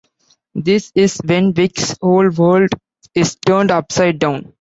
[0.55, 2.71] This is when Vix's whole world
[3.13, 4.49] is turned upside down.